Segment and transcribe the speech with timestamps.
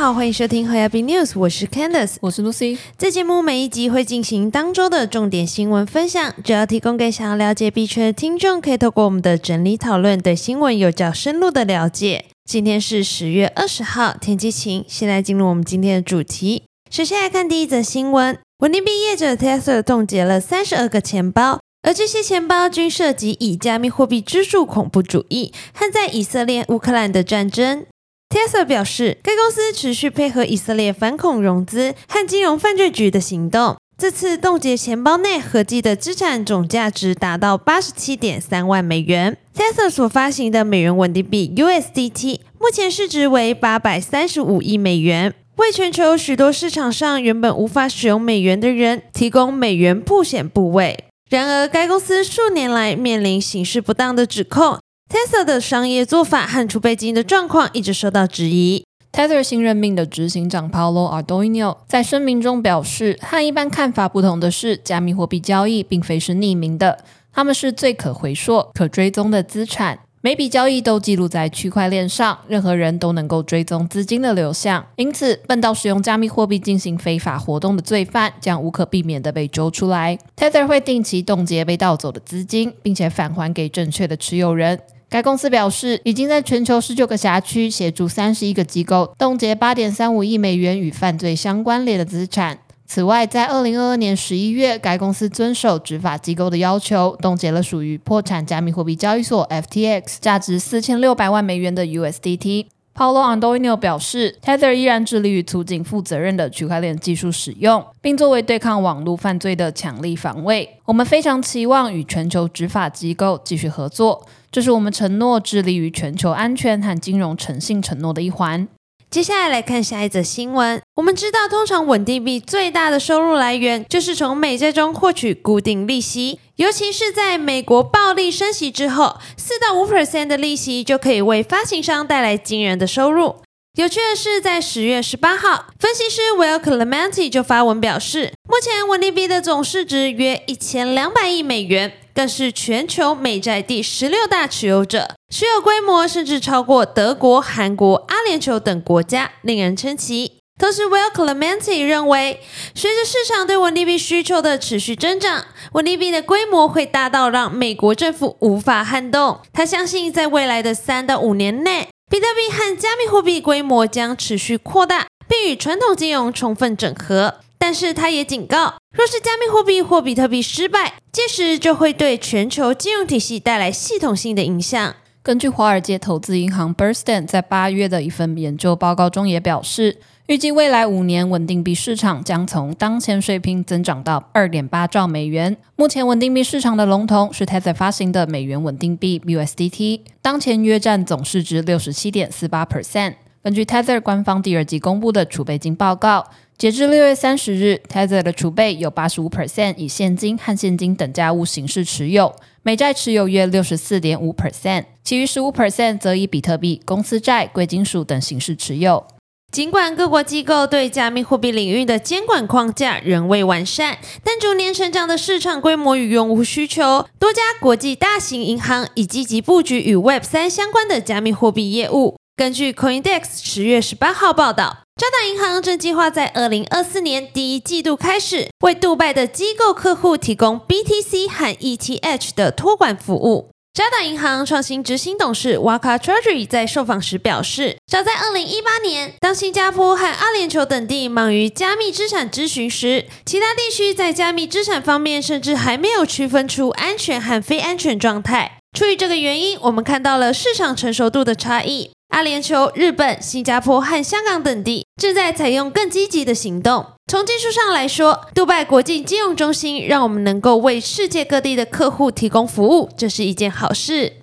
[0.00, 2.78] 好，欢迎收听 Happy News，我是 Candice，我是 Lucy。
[2.96, 12.24] 这节目每一集会进行当周的重点新闻分享，主要提供给想要了解币圈的听众，可以透过我们的整理讨论，对新闻有较深入的了解。
[12.46, 14.82] 今天是十月二十号，天气晴。
[14.88, 16.62] 现在进入我们今天的主题。
[16.90, 27.84] 首先来看第一则新闻：稳定币业者 Tesla 冻结了三十二个钱包，而这些钱包均涉及以加密货币资助恐怖主义和在以色列乌克兰的战争。
[28.30, 33.76] Tesla 表示，该公司持续配合以色列反恐融资和金融犯罪局的行动。
[33.98, 39.36] 这次冻结钱包内合计的资产总价值达到八十七点三万美元。
[39.54, 51.04] Tesla 所发行的美元稳定币 USDT 目前市值为八百三十五亿美元，为全球许多市场上原本无法使用美元的人提供美元布险部位。
[51.28, 54.79] 然而，该公司数年来面临行事不当的指控。
[55.10, 58.84] Tesla 的商业做法和储备金的状况一直受到质疑。
[59.12, 69.98] Tether 新任命的执行长 Paulo Ardoino 在声明中表示，和一般看法不同的是，加密货币交易并非是匿名的，它们是最可回溯、可追踪的资产。
[70.20, 74.86] 每笔交易都记录在区块链上，任何人都能够追踪资金的流向。
[74.94, 80.16] 因此，笨到使用加密货币进行非法活动的罪犯将无可避免地被揪出来。
[80.36, 84.78] Tether 会定期冻结被盗走的资金，并且返还给正确的持有人。
[85.10, 92.60] 该公司表示，已经在全球十九个辖区协助三十一个机构冻结八点三五亿美元与犯罪相关联的资产。
[92.86, 102.66] 此外，在二零二二年十一月，该公司遵守执法机构的要求，冻结了属于破产加密货币交易所 FTX 价值四千六百万美元的 USDT。
[102.94, 110.78] Paulo Andoino 表示，Tether 依然致力于促进负责任的区块链技术使用，并作为对抗网络犯罪的强力防卫。
[110.84, 114.26] 我们非常期望与全球执法机构继续合作。
[114.52, 118.66] 这是我们承诺致力于全球安全和金融诚信承诺的一环。
[119.08, 120.80] 接下来来看下一则新闻。
[120.94, 133.36] 我们知道，通常稳定币最大的收入来源就是从美债中获取固定利息，尤其是在美国暴力升息之后，四到五 percent 的利息就可以为发行商带来惊人的收入。
[133.80, 141.90] 有趣的是，在十月十八号，分析师 Will Clementi 就发文表示，目前稳定币的总市值约一千两百亿美元。
[142.12, 150.32] 更是全球美债第十六大持有者，持有规模甚至超过德国、韩国、阿联酋等国家，令人称奇。
[150.58, 152.42] 同时，Will Clementi 认为，
[152.74, 159.40] 随着市场对稳定币需求的持续增长，稳定币的规模会大到让美国政府无法撼动。
[159.54, 167.36] 他相信，在未来的三到五年内，比特币和加密货币规模将持续扩大，并与传统金融充分整合。
[167.56, 174.96] 但是他也警告，若是加密货币或比特币失败，届时就会对全球金融体系带来系统性的影响。
[175.22, 179.98] 根据华尔街投资银行 Bernstein 在八月的一份研究报告中也表示，
[180.28, 185.54] 预计未来五年稳定币市场将从当前水平增长到二点八兆美元。
[185.76, 193.16] 目前稳定币市场的龙头是 Tether 发行的美元稳定币 USDT，当前约占总市值六十七点四八 percent。
[193.42, 196.26] 根据 Tether 官方第二季公布的储备金报告。
[196.58, 209.06] 截至六月三十日，Tether 的储备有八十五 percent 以现金和现金等价物形式持有，美债持有约六十四点五 percent，其余十五 percent 则以比特币、公司债、贵金属等形式持有。
[209.50, 222.19] 尽管各国机构对加密货币领域的监管框架仍未完善，但逐年成长的市场规模与用户需求，多家国际大型银行已积极布局与 Web 三相关的加密货币业务。
[222.40, 224.78] 根据 CoinDex 十月十八号报道。
[224.96, 233.50] 渣打银行正计划在二零二四年第一季度开始，为杜拜的机构客户提供 BTC 和 ETH 的托管服务。
[233.74, 248.56] 渣打银行创新执行董事 Waka Treasury 在受访时表示，早在二零一八年，当新加坡和阿联酋等地忙于加密资产咨询时，其他地区在加密资产方面甚至还没有区分出安全和非安全状态。
[248.72, 251.90] 出于这个原因，我们看到了市场成熟度的差异。
[252.10, 256.84] 阿联酋、日本、新加坡和香港等地正在采用更积极的行动。
[257.06, 264.14] 从技术上来说，杜拜国际金融中心让我们能够为世界各地的客户提供服务，这是一件好事。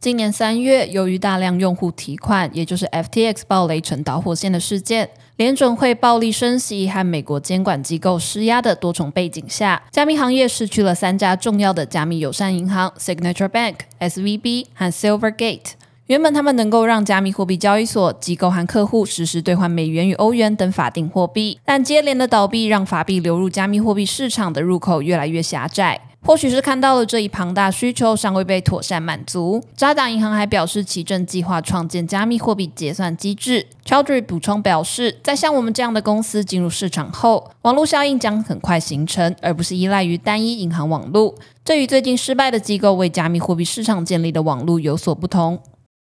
[0.00, 15.72] 今年三月，由于大量用户提款，也就是 FTX 爆雷成导火线的事件，联准会暴力升息和美国监管机构施压的多重背景下，加密行业失去了三家重要的加密友善银行：Signature Bank、SVB 和 Silvergate。
[16.06, 25.98] 原本他们能够让加密货币交易所机构和客户实时兑换美元与欧元等法定货币，但接连的倒闭让法币流入加密货币市场的入口越来越狭窄。
[26.20, 33.66] 或许是看到了这一庞大需求尚未被妥善满足，渣打银行还表示其正计划创建加密货币结算机制。
[33.86, 41.34] Chowdhury 补充表示，在像我们这样的公司进入市场后，网络效应将很快形成，而不是依赖于单一银行网络。
[41.64, 45.58] 这与最近失败的机构为加密货币市场建立的网络有所不同。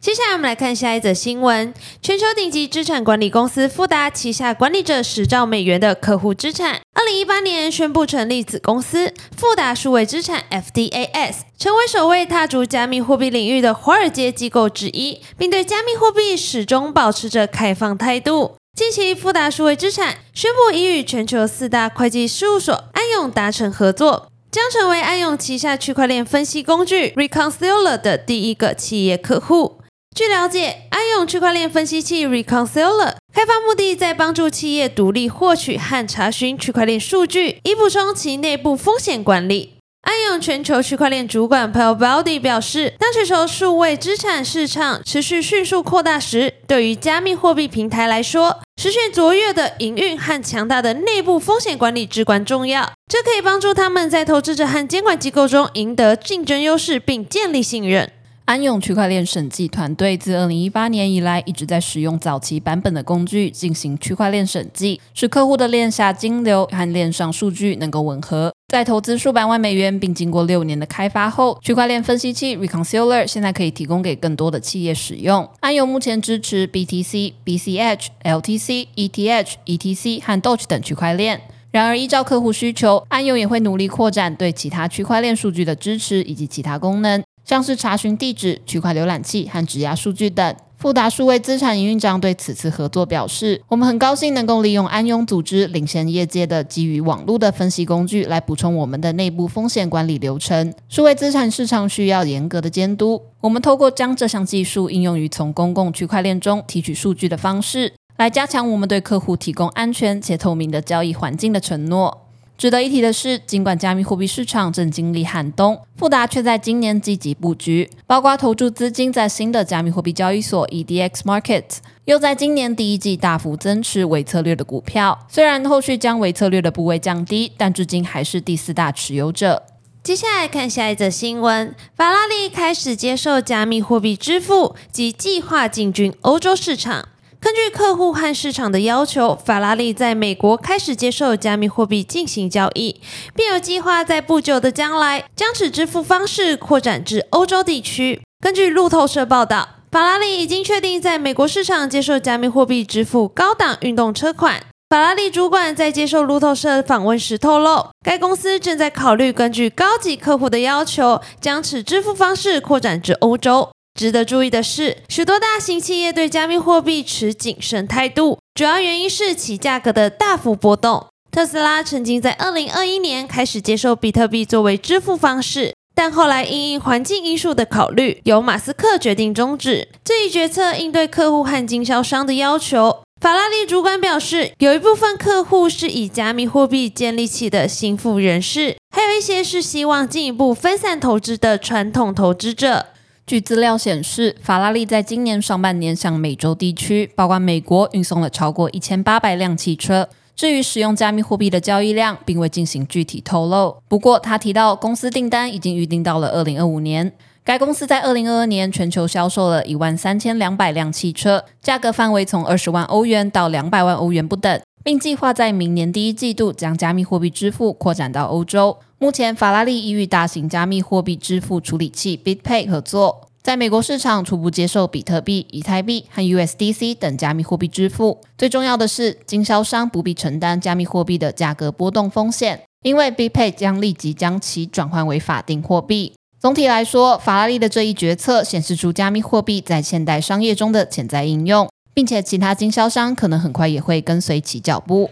[0.00, 18.56] 接下来我们来看下一则新闻：全球顶级资产管理公司富达旗下管理着十兆美元的客户资产，二零一八年宣布成立子公司富达数位资产 （FDAS），成为首位踏足加密货币领域的华尔街机构之一，并对加密货币始终保持着开放态度。
[18.74, 29.79] 近期，富达数位资产宣布已与全球四大会计事务所安永达成合作，将成为安永旗下区块链分析工具 Reconciler 的第一个企业客户。
[30.20, 39.74] 据了解，安永区块链分析器 Reconciler 开发目的在帮助企业独立获取和查询区块链数据，以补充其内部风险管理。
[40.02, 52.92] 安永全球区块链主管 Paul Baldi 表示，当全球数位资产市场持续迅速扩大时，对于加密货币平台来说，实现卓越的营运和强大的内部风险管理至关重要。
[53.06, 58.10] 这可以帮助他们在投资者和监管机构中赢得竞争优势，并建立信任。
[58.50, 68.52] 安永区块链审计团队自二零一八年以来，一直在使用早期版本的工具进行区块链审计，使客户的链下金流和链上数据能够吻合。
[68.66, 75.48] 在投资数百万美元并经过六年的开发后，区块链分析器 Reconciler 现在可以提供给更多的企业使用。
[75.60, 81.40] 安永目前支持 BTC、BCH、LTC、ETH、ETC 和 Doge 等区块链。
[81.70, 87.22] 然而，依照客户需求，安永也会努力扩展对其他区块链数据的支持以及其他功能。
[87.50, 90.54] 像是查询地址、区块浏览器和质押数据等。
[90.76, 100.72] 富达数位资产营运长对此次合作表示：“我们很高兴能够利用安永组织领先业界的基于网络的分析工具，来补充我们的内部风险管理流程。
[100.88, 103.20] 数位资产市场需要严格的监督。
[103.40, 112.26] 我们透过将这项技术应用于从公共区块链中提取数据的方式，来加强我们对客户提供安全且透明的交易环境的承诺。”
[112.60, 121.64] 值得一提的是，尽管加密货币市场正经历寒冬，富达却在今年积极布局，包括投注资金在新的加密货币交易所 EDX Market，
[122.04, 125.18] 又在今年第一季大幅增持伪策略的股票。
[125.30, 129.62] 虽然后续将伪策略的部位降低，但至今还是第四大持有者。
[130.02, 137.08] 接下来看下一则新闻：法拉利开始接受加密货币支付及计划进军欧洲市场。
[137.40, 143.00] 根据客户和市场的要求，法拉利在美国开始接受加密货币进行交易，
[143.34, 148.20] 并有计划在不久的将来将此支付方式扩展至欧洲地区。
[148.44, 154.62] 根据路透社报道，法拉利已经确定在美国市场接受加密货币支付高档运动车款。
[154.90, 163.70] 法拉利主管在接受路透社访问时透露，该公司正在考虑根据高级客户的要求，将此支付方式扩展至欧洲。
[163.94, 171.06] 值得注意的是，许多大型企业对加密货币持谨慎态度，主要原因是其价格的大幅波动。
[171.30, 180.74] 特斯拉曾经在2021年开始接受比特币作为支付方式，但后来因应环境因素的考虑，由马斯克决定终止这一决策。
[180.74, 192.86] 应对客户和经销商的要求，法拉利主管表示，有一部分客户是以加密货币建立起的新富人士，还有一些是希望进一步分散投资的传统投资者。
[193.30, 200.08] 据资料显示，法拉利在今年上半年向美洲地区，包括美国，运送了超过一千八百辆汽车。
[200.34, 203.76] 至于使用加密货币的交易量，并未进行具体透露。
[203.86, 207.12] 不过，他提到公司订单已经预定到了二零二五年。
[207.44, 218.78] 该公司在二零二二年全球销售了一万三千两百辆汽车，价格范围从二十万欧元到两百万欧元不等，并计划在明年第一季度将加密货币支付扩展到欧洲。
[218.98, 228.20] 目前，法拉利已与大型加密货币支付处理器 BitPay 合作，在美国市场初步接受比特币、以太币和 USDC 等加密货币支付。
[228.36, 236.14] 最重要的是，经销商不必承担加密货币的价格波动风险，因为 BitPay 将立即将其转换为法定货币。
[236.38, 245.10] 总体来说，法拉利的这一决策显示出加密货币在现代商业中的潜在应用，并且其他经销商可能很快也会跟随其脚步。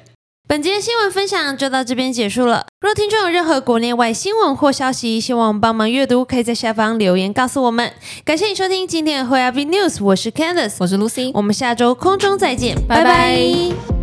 [0.48, 2.64] 本节新闻分享就到这边结束了。
[2.80, 7.92] 若听众有任何国内外新闻或消息，希望帮忙阅读，可以在下方留言告诉我们。
[8.24, 13.97] 感谢你收听今天的 h o y a b News，我是 Candice，我是 Lucy，我们下周空中再见，拜拜。